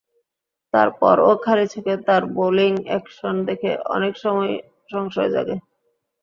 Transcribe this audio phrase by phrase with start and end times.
[0.73, 4.55] তার পরও খালি চোখে তাঁর বোলিং অ্যাকশন দেখে অনেক সময়ই
[4.89, 5.55] সংশয় জাগে।